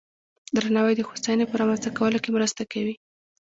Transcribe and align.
درناوی 0.55 0.93
د 0.97 1.01
هوساینې 1.07 1.45
په 1.47 1.55
رامنځته 1.61 1.89
کولو 1.97 2.17
کې 2.23 2.29
مرسته 2.37 2.61
کوي. 2.71 2.95